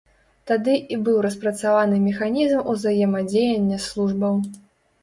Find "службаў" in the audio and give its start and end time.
3.89-4.35